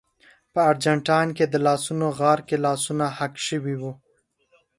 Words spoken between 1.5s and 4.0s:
لاسونو غار کې لاسونه حک شوي وو.